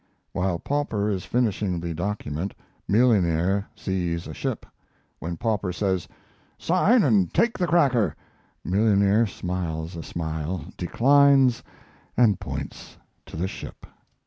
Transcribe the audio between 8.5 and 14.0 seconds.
millionaire smiles a smile, declines, and points to the ship.